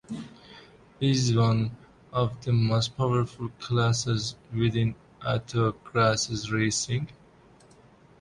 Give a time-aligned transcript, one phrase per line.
[0.99, 1.77] Is one
[2.11, 7.07] of the most powerful classes within Autograss racing.